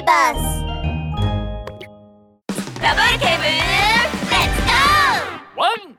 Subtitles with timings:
[0.00, 0.40] ーバス
[2.80, 5.98] ダブルケーブルレッツゴーワン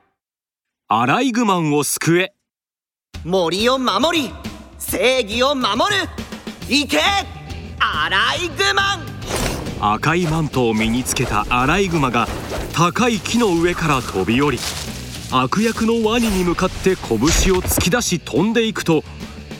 [0.88, 2.34] アライグマンを救え。
[3.24, 4.30] 森を守り。
[4.78, 6.08] 正義を守る。
[6.68, 6.98] 行け。
[7.78, 9.00] アライグマン。
[9.94, 12.26] 赤いマントを身につけたアライグマが
[12.74, 14.58] 高い木の上から飛び降り
[15.32, 17.26] 悪役のワニに向かって拳を
[17.62, 19.02] 突き出し飛んでいくと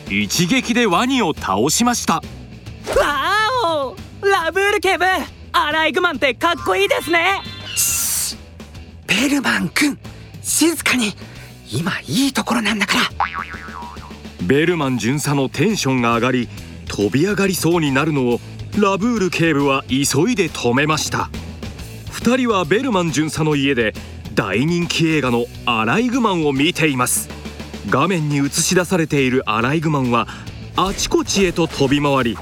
[0.09, 2.15] 一撃でワニを倒しました。
[2.15, 3.22] わー
[4.43, 5.05] おラブール警部
[5.53, 7.41] アライグマンってかっこいいですね。
[9.07, 9.97] ベルマン君
[10.41, 11.13] 静かに。
[11.71, 13.03] 今いいところなんだから。
[14.41, 16.49] ベルマン巡査のテンションが上がり
[16.89, 18.41] 飛び上がりそうになるのを
[18.77, 21.29] ラブール警部は急いで止めました。
[22.11, 23.93] 2人はベルマン巡査の家で
[24.33, 27.29] 大人気映画の「アライグマン」を見ています。
[27.89, 30.27] 画面に映し出されているアライグマンは
[30.75, 32.37] あちこちへと飛び回り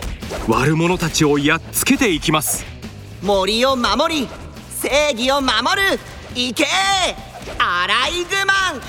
[0.48, 2.66] 悪者たちをやっつけていきます。
[3.22, 4.28] 森を守り
[4.70, 6.00] 正義を守る
[6.34, 6.66] 行け
[7.60, 8.82] アライグマン。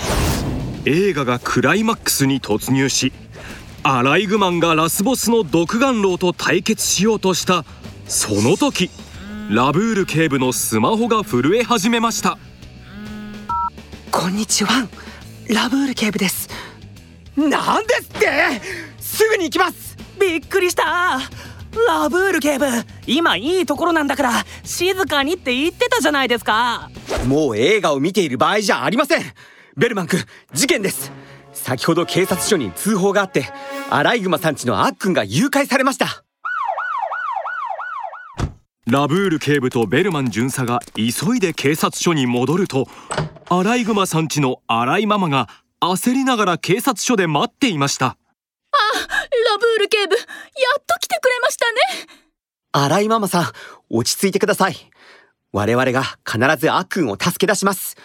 [0.84, 3.12] 映画がクライマックスに突入し
[3.82, 7.64] アライグマンがラスボスの独眼狼と対決しようとした
[8.06, 8.90] その時
[9.50, 12.38] ラブール警部のスマホが震え始めました。
[14.10, 14.88] こんにちは。
[15.48, 16.48] ラブール警部です。
[17.36, 18.60] なんですって！
[19.00, 21.20] すぐに行きますびっくりした。
[21.86, 22.66] ラブール警部
[23.06, 24.32] 今いいところなんだから
[24.62, 26.90] 静かにって言ってたじゃないですか。
[27.26, 29.22] もう映画を見ている場合じゃありません。
[29.76, 30.20] ベルマン君
[30.52, 31.12] 事件です。
[31.52, 33.46] 先ほど警察署に通報があって
[33.90, 36.24] アライグマさんちのあっくんが誘拐されました。
[38.86, 42.88] ラブール警部とベルマン巡査が急いで警察署に戻ると
[43.48, 45.48] アライグマさんちのアライママが
[45.80, 48.16] 焦りながら警察署で待っていました
[49.52, 50.20] ラブール警部や
[50.80, 52.08] っと来てくれましたね。
[52.72, 53.52] アライママさん
[53.90, 54.76] 落ち着いてください。
[55.52, 57.96] 我々が必ずあっくんを助け出します。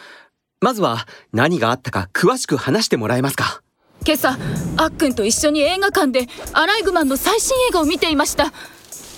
[0.59, 3.61] まずは何があったか詳しく話してもらえますか。
[4.05, 4.37] 今朝
[4.77, 8.51] あっくんと一緒に映画館でアライグマンの最新映画を見ていました。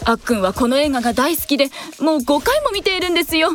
[0.06, 1.69] あっくんはこの映画が大好きで
[2.00, 3.50] もう5回も見ているんですよ。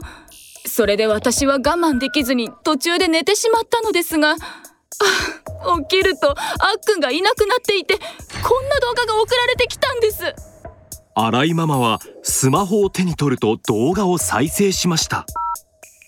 [0.66, 4.36] それで私は我慢できずに途中で寝てしまったのですがあ
[5.82, 6.36] 起きるとあっ
[6.84, 7.98] くんがいなくなっていて
[8.44, 10.34] こんな動画が送られてきたんです。
[11.14, 15.24] アライママはスマホを手に取ると動画を再生しました。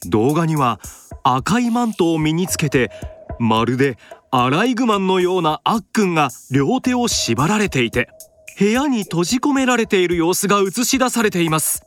[0.06, 0.78] 動画には
[1.24, 2.90] 赤いマントを身につけて
[3.38, 3.96] まるで
[4.30, 8.10] アライグマンのようなあっくんが両手を縛られていて
[8.58, 11.82] 部屋に閉じ込められている様子が映し出されています。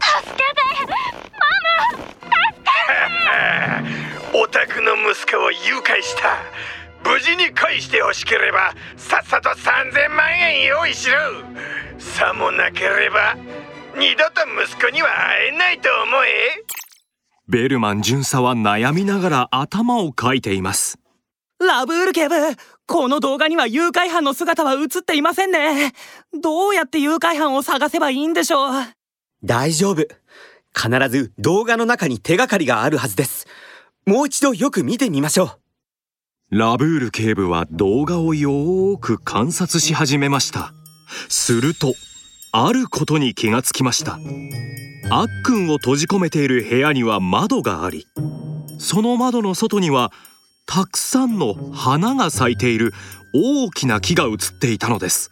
[4.34, 6.38] お宅の息子を誘拐した
[7.04, 11.16] 無事に返してほしければさっさと3000万円用意しろ。
[11.98, 13.36] さもなければ
[13.96, 16.64] 二度と息子には会えないと思え。
[17.48, 20.98] ベルマン巡査は悩みながら頭をかいています。
[21.60, 22.34] ラブール警部
[22.86, 25.92] この動画には誘拐犯の姿は映っていませんね。
[26.32, 28.72] どうやって誘拐犯を探せばいいんでしょう。
[29.44, 30.06] 大丈夫。
[30.74, 33.46] 必ず動画の中に手がかりがあるはずです。
[34.06, 35.61] もう一度よく見てみましょう
[36.54, 40.74] ラブール警部は動画をよーく観察し始めました。
[41.30, 41.94] すると
[42.52, 44.18] あることに気がつきました。
[45.08, 48.06] あっくんを閉じ込めている部屋には窓があり
[48.78, 50.12] その窓の外には
[50.66, 52.92] たくさんの花が咲いている
[53.34, 55.30] 大きな木が映っていたのです。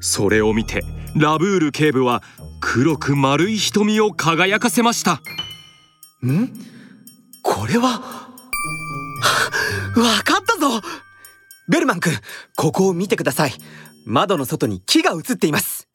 [0.00, 0.84] それを見て
[1.16, 2.22] ラブール警部は
[2.60, 5.14] 黒く丸い瞳を輝かせました。
[6.24, 6.52] ん？
[7.42, 8.19] これは
[9.96, 10.80] わかったぞ。
[11.68, 12.12] ベルマン君
[12.56, 13.52] ここを見てください。
[14.04, 15.88] 窓の外に木が映っています。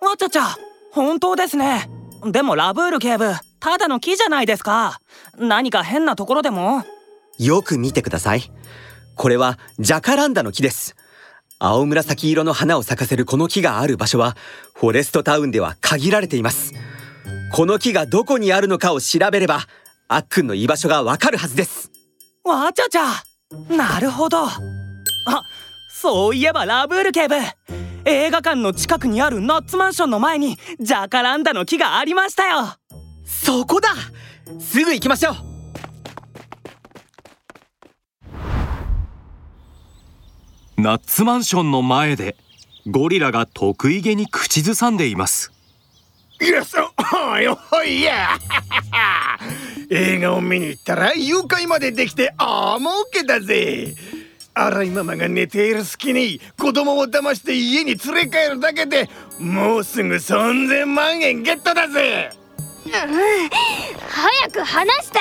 [0.00, 0.56] わちゃちゃ
[0.92, 1.90] 本当ですね。
[2.24, 5.00] でもラブール警部ただの木じゃないですか。
[5.38, 6.84] 何か変なところでも？
[7.38, 8.42] よく見てください。
[9.16, 10.94] これはジャカランダの木です。
[11.58, 14.36] 青紫色の花を咲かせるこの木がある場所は
[14.74, 16.74] フォレストタウンでは限られています。
[17.52, 19.60] この木がどこにあるのかを調べれば
[20.08, 21.90] あっくんの居場所がわかるはずです
[22.46, 23.22] わちゃちゃ。
[23.74, 24.46] なるほど。
[24.46, 24.50] あ
[25.90, 27.34] そういえばラブール警部。
[28.04, 32.76] 映画館の近くにあるナッツマンションの前にジャカランダの木がありましたよ。
[33.24, 33.88] そこだ。
[34.60, 35.56] すぐ行きましょう。
[40.78, 42.36] ナッツマンションの前で
[42.86, 45.50] ゴリラが得意げに口ずさんでいます
[46.40, 46.90] いやそ
[47.32, 48.38] おいおいや
[49.90, 53.94] 映画を見に行ったら誘拐までできてああ儲けだぜ。
[54.58, 62.30] 荒井ママが寝ている隙に子供を騙して家に連れ帰るだけでもうすぐ3000万円ゲットだぜ。
[62.86, 62.90] うん。
[62.90, 65.18] 早く話して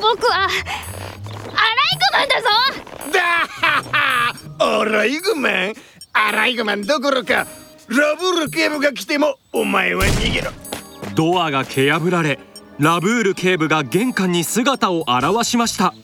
[0.00, 2.48] 僕はアライグマンだぞ。
[3.12, 3.82] だは
[4.58, 4.80] は。
[4.80, 5.74] アライグマン？
[6.12, 7.46] アライグマンどころか
[7.88, 10.50] ラブール警部が来てもお前は逃げろ。
[11.14, 12.38] ドアが蹴破られ
[12.78, 15.94] ラブール警部が玄関に姿を現しました。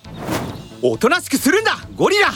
[0.83, 2.29] おとなしくするんだゴリラ。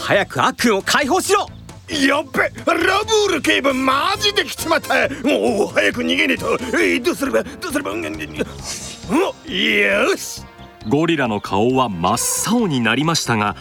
[0.00, 1.46] 早くあっくんを解放しろ。
[1.88, 5.08] やっべラブール警部マジで来ちまった。
[5.26, 6.54] もう早く逃げねえと。
[6.54, 7.90] えーどうすればどうすれば。
[7.92, 10.42] うんおよし。
[10.88, 13.56] ゴリラの顔は真っ青になりましたが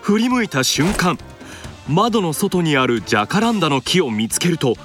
[0.00, 1.18] 振り向いた瞬間
[1.88, 4.76] 窓の外にあるジャカランダの木を見つけると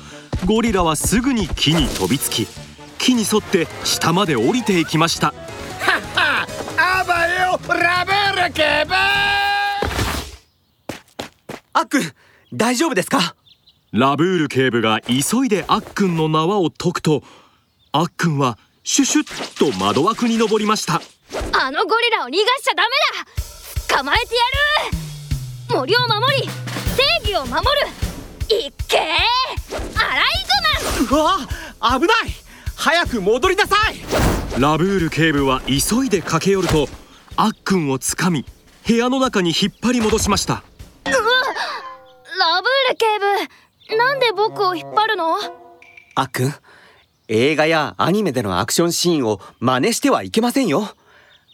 [0.45, 2.47] ゴリラはすぐに木に飛びつき
[2.97, 5.33] 木に沿って下まで降りていきました。
[5.79, 6.47] は
[6.77, 8.93] あばよラブール警部
[11.73, 12.01] あっくん
[12.53, 13.35] 大丈夫ですか？
[13.91, 17.23] ラブール警部が急いであっくんの縄を解くと
[17.91, 21.01] あっくんはシュシュッと窓枠に登りました。
[21.53, 22.89] あのゴリラを逃がしちゃダメ
[23.89, 23.97] だ。
[23.97, 24.41] 捕まえてや
[24.91, 24.97] る
[25.69, 26.49] 森を守り
[26.95, 27.65] 正義を守る。
[28.55, 29.01] いっけー
[29.97, 30.25] アライ
[31.05, 31.17] グマ。
[31.17, 32.33] ンうわ危ない。
[32.75, 33.97] 早く戻りなさい。
[34.59, 36.87] ラブール警部は急いで駆け寄ると
[37.35, 38.45] あっくんをつかみ
[38.87, 40.63] 部屋の中に引っ張り戻しました。
[41.05, 41.19] ラブー
[42.89, 43.05] ル警
[43.91, 45.35] 部なんで僕を引っ張るの？
[46.15, 46.53] あっくん
[47.27, 50.95] 映画やアニメでのアクションシーンを真似してはいけませんよ。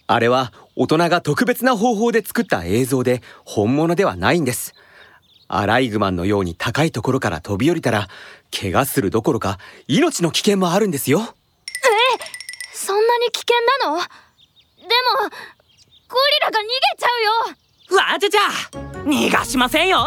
[0.06, 4.74] あれは大人が特別な方法で作った映像で本物ではないんです。
[5.48, 8.08] アライグマンのように高いところから飛び降りたら
[8.52, 11.36] 怪我するどころか命の危険もあるんですよ。
[12.74, 13.56] そんなに危険
[13.86, 13.98] なの？
[13.98, 14.10] でも
[16.10, 17.98] ゴリラが逃げちゃうよ。
[17.98, 18.40] わちゃちゃ
[19.04, 20.06] 逃がしませんよ。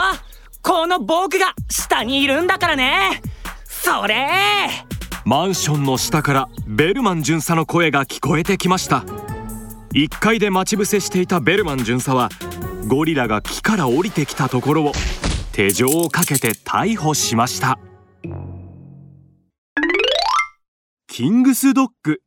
[0.62, 3.22] この僕が下にいるんだからね。
[3.64, 4.26] それ。
[5.24, 9.04] マンションの下からベルマン巡査の声が聞こえてきました
[9.94, 12.28] 1階で待ち伏せしていたベルマン巡査は
[12.88, 14.92] ゴリラが木から降りてきたところを
[15.52, 17.78] 手錠をかけて逮捕しました。
[21.08, 22.20] キングスドッグ。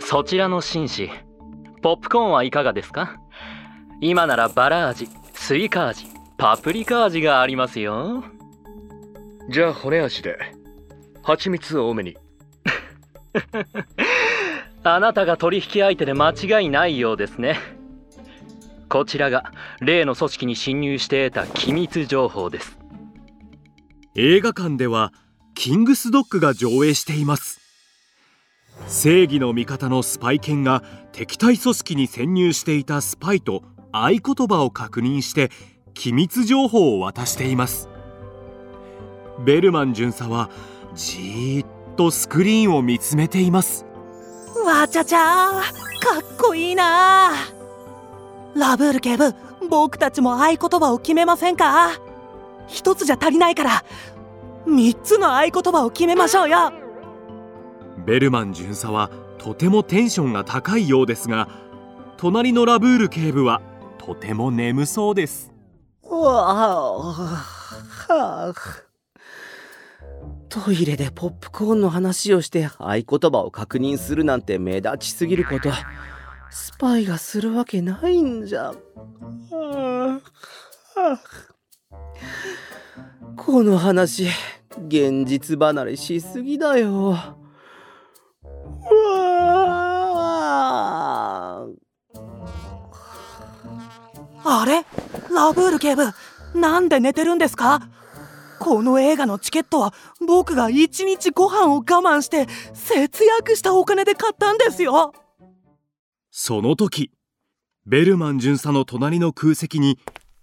[0.00, 1.08] そちらの紳士
[1.82, 3.16] ポップコーンはいかがですか？
[4.00, 6.06] 今ならバラ味スイカ味
[6.36, 8.24] パプリカ味がありますよ。
[9.48, 10.36] じゃあ骨味で
[11.22, 12.16] 蜂蜜多めに
[14.94, 17.58] あなたが取引相手で間違いないようですね。
[18.88, 22.78] こちらが例の組織に侵入して得た機密情報です。
[24.14, 25.12] 映画館では
[25.54, 27.60] キングスドッグが上映しています。
[28.86, 35.50] 正義の味方のスパイ犬が敵対組織に潜入していたスパイと合言葉を確認して
[35.94, 37.88] 機密情報を渡しています。
[39.44, 40.48] ベルマン巡査は
[40.94, 43.84] じーっとスクリーンを見つめています。
[44.64, 47.32] わちゃちゃかっこいいな。
[48.54, 49.34] ラブール警部
[49.68, 51.90] 僕たちも合言葉を決めませんか？
[52.68, 53.84] 一つじゃ足りないから
[54.66, 56.72] 三つの合言葉を決めましょうよ。
[58.04, 61.48] ベルマン巡査はとてもテンションが高いようですが
[62.16, 63.60] 隣のラブール警部は
[63.98, 65.52] とても眠そうです
[70.64, 75.70] トイレでポップコーンの話をして合言葉を確認するなんて目立ちすぎること。
[76.50, 78.72] スパイがするわけないんじゃ。
[83.36, 84.28] この話
[84.88, 87.14] 現実離れしすぎだよ。
[94.48, 94.86] あれ？
[95.34, 96.04] ラブール警部
[96.54, 97.88] なんで寝てるんですか？
[98.58, 99.94] この映画のチケットは
[100.26, 105.14] 僕が一日ご飯を我慢して節約したお金で買ったんですよ。
[106.30, 107.10] その時
[107.86, 109.98] ベルマン巡査の隣の空席に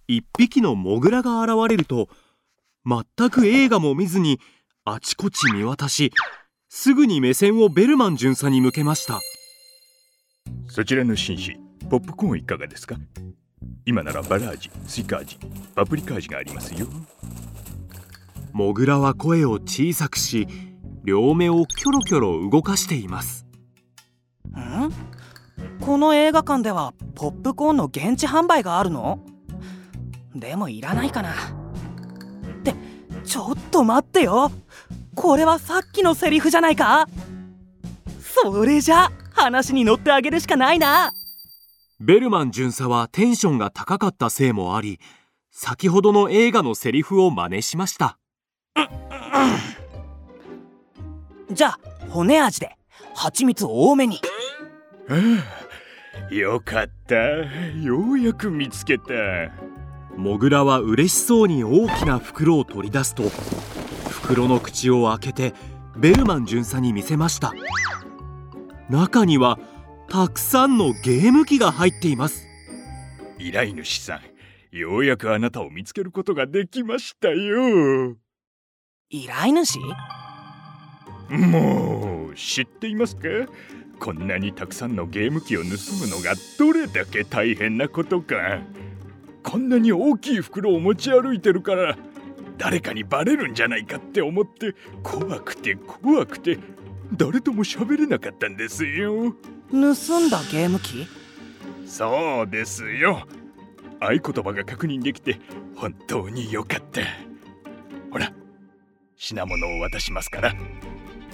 [0.08, 2.08] 一匹のモグラが現れると
[2.86, 4.40] 全く映画も見ずに
[4.84, 6.12] あちこち見渡し
[6.68, 9.20] すぐに目線をベルマン巡査に向けました。
[10.68, 11.56] そちらの紳士
[11.88, 12.96] ポップコーンいかがですか？
[13.86, 15.38] 今ならバラ味スイカ味
[15.74, 16.86] パプリカ味がありますよ
[18.54, 20.46] モグラは声を小さくし
[21.02, 23.44] 両目をキョロキョロ動かしています。
[24.56, 24.92] ん？
[25.84, 29.18] この映画館ではポップコーンの現地販売があるの？
[30.36, 31.32] でもいらないかな。
[31.32, 31.34] っ
[32.62, 32.76] て
[33.24, 34.52] ちょっと待ってよ。
[35.16, 37.08] これはさっきのセリフじゃないか？
[38.20, 41.12] それじゃ話に乗ってあげるしかないな。
[41.98, 45.00] ベルマン巡査はテンションが高かったせいもあり
[45.50, 48.18] 先ほどの映画のセリフを真似しました
[51.54, 51.78] じゃあ
[52.10, 52.76] 骨味で
[53.14, 54.20] 蜂蜜多めに。
[56.30, 57.14] よかった。
[57.14, 59.12] ようやく見つけた。
[60.16, 63.24] モグラは嬉しそうに大きな袋を取り出すと
[64.10, 65.54] 袋の口を開けて
[65.96, 67.52] ベルマン巡査に見せました。
[68.88, 69.58] 中には
[70.08, 72.48] たくさんのゲーム機が入っています。
[73.38, 74.20] 依頼主さ
[74.72, 78.16] んようやくあなたを見つけることができましたよ
[79.14, 79.78] 依頼主？
[81.30, 83.28] もう知っていますか？
[84.00, 85.68] こんなにたくさんのゲーム機を盗
[86.00, 88.34] むのがどれだけ大変なことか。
[89.44, 91.96] こんなに大きい袋を持ち歩いてるから
[92.58, 96.58] 誰かにバレるんじゃないかって思って怖くて怖くて
[97.16, 99.36] 誰とも喋れなかったんですよ。
[99.70, 101.06] 盗んだゲーム機？
[101.86, 103.28] そうですよ。
[104.00, 105.38] 合言葉が確認できて
[105.76, 107.00] 本当によかった
[109.16, 110.54] 品物を渡しますから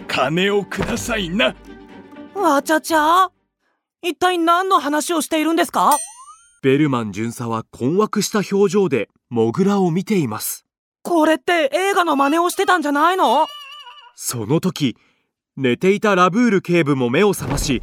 [0.07, 1.55] 金をくださいな。
[2.35, 3.31] わちゃちゃ
[4.03, 5.97] 一体何の話をしているんですか？
[6.63, 10.67] ベルマン巡査は困惑した表情でモグラを見ています。
[11.03, 13.47] これって映画の真似をしてたんじゃないの？
[14.15, 14.97] その時
[15.57, 17.83] 寝ていたラブール警部も目を覚まし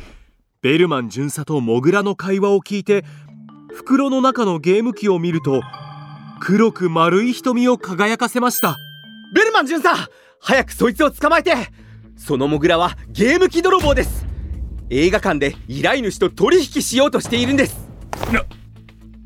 [0.62, 3.04] ベルマン巡査とモグラの会話を聞いて
[3.74, 5.62] 袋の中のゲーム機を見ると
[6.40, 8.78] 黒く丸い瞳を輝かせました
[9.34, 11.54] ベルマン巡査早くそいつを捕まえて。
[12.16, 14.26] そのモグラはゲーム機泥棒です。
[14.90, 17.78] 映画館で依頼主と取引しようとしているんです。
[18.32, 18.44] な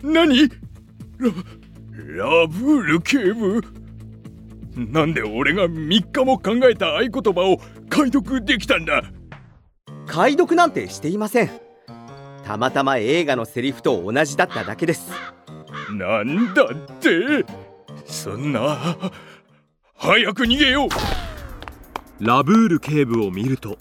[0.04, 0.50] 何？
[2.18, 3.62] ララブール警部
[4.76, 9.04] なんで俺が3日も考えた合言葉を解読できたんだ？
[10.08, 11.52] 解読なんてしていません。
[12.44, 15.12] たまたま映画のセリフと同じだっただけです。
[15.92, 16.68] なんだっ
[17.00, 17.46] て？
[18.06, 18.98] そんな
[20.04, 20.90] 早く逃げよう。
[22.26, 23.78] ラブール警部を見ると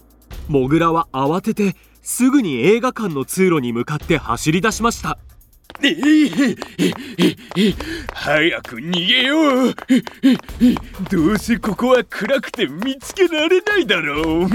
[0.49, 5.17] モグラは慌ててすぐに映画館の通路に向かって走り出しました。
[5.83, 5.89] え
[7.57, 7.75] え
[8.13, 9.75] 早く逃げよう。
[11.11, 14.41] どうせここは暗くて見つけられないだろう。
[14.45, 14.49] わ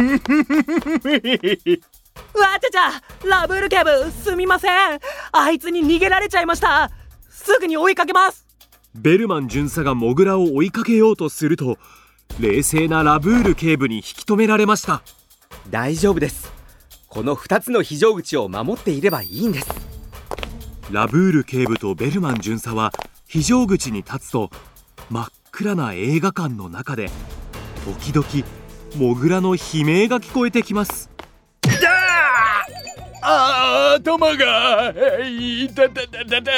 [2.61, 4.99] ちゃちゃラブール警部すみません。
[5.31, 6.91] あいつに逃げられちゃいました。
[7.27, 8.44] すぐに追いかけます
[8.97, 11.77] ベルマン巡査がモグラを追いかけようとすると
[12.39, 15.03] 冷静なラブール警部に引き止められました。
[15.69, 16.53] 大丈夫です。
[17.09, 19.67] この2つの非常口を守っていればいいんです。
[20.91, 22.93] ラブール警部とベルマン巡査は
[23.27, 24.49] 非常口に立つと
[25.09, 27.09] 真っ暗な映画館の中で
[27.83, 28.47] 時々
[28.95, 31.09] モグラの悲鳴が聞こえてきます
[33.27, 34.93] あ頭が
[35.27, 36.51] いたたたたた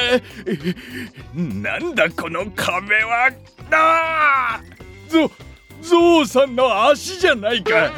[1.33, 3.31] なんだこの壁は
[3.71, 5.31] あーゾ
[5.81, 7.91] ゾウさんの足じゃないか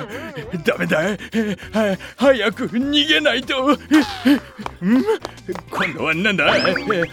[0.64, 3.78] ダメだは早く逃げないとん
[5.72, 6.54] 今度はなんだ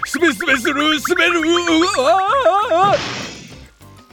[0.04, 0.74] すべすべする
[1.08, 1.40] 滑る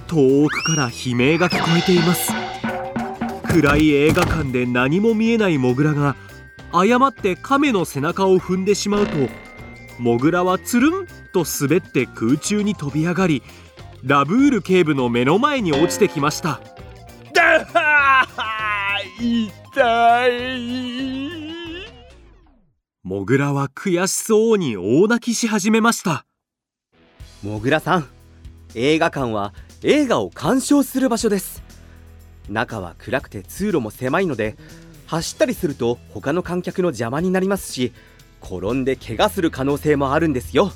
[0.08, 2.32] 遠くから悲鳴が聞こえています
[3.50, 6.16] 暗い映画館で何も見えないモグラが
[6.74, 9.14] 誤って亀の背中を踏んでしまうと
[10.00, 13.44] モグラはつるんと滑って空中に飛び上がり
[14.04, 16.60] ラブール警部の目の前に落ちてきました。
[17.34, 17.66] だ
[19.20, 21.44] 痛い。
[23.04, 26.26] モグラは悔しそうに大泣きし始めました。
[27.44, 28.08] モグラさん
[28.76, 29.54] 映画館は
[29.84, 31.64] 映画を鑑賞する場所です。
[32.50, 34.58] 中は暗くて通路も狭いので
[35.08, 37.94] 走ったりすると他の観客の邪魔になりますし
[38.42, 40.72] 転んで怪我する可能性もあるんですよ。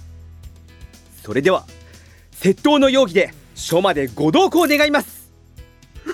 [1.24, 1.66] それでは
[2.32, 5.32] 窃盗の容疑で署までご同行願います。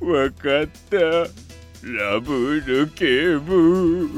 [0.00, 0.96] わかった。
[1.86, 4.08] ラブール警部